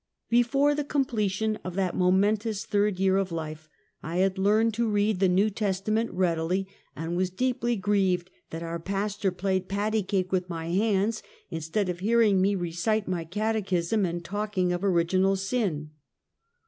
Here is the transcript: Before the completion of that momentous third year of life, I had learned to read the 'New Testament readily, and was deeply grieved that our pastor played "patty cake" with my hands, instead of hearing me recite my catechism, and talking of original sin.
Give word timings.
Before 0.31 0.73
the 0.73 0.83
completion 0.83 1.57
of 1.63 1.75
that 1.75 1.95
momentous 1.95 2.65
third 2.65 2.99
year 2.99 3.17
of 3.17 3.31
life, 3.31 3.69
I 4.01 4.17
had 4.17 4.39
learned 4.39 4.73
to 4.73 4.89
read 4.89 5.19
the 5.19 5.29
'New 5.29 5.51
Testament 5.51 6.09
readily, 6.11 6.67
and 6.95 7.15
was 7.15 7.29
deeply 7.29 7.75
grieved 7.75 8.31
that 8.49 8.63
our 8.63 8.79
pastor 8.79 9.29
played 9.31 9.69
"patty 9.69 10.01
cake" 10.01 10.31
with 10.31 10.49
my 10.49 10.69
hands, 10.69 11.21
instead 11.51 11.87
of 11.87 11.99
hearing 11.99 12.41
me 12.41 12.55
recite 12.55 13.07
my 13.07 13.23
catechism, 13.25 14.03
and 14.03 14.25
talking 14.25 14.73
of 14.73 14.83
original 14.83 15.35
sin. 15.35 15.91